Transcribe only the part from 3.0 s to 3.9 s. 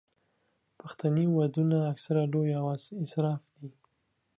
اسراف دي.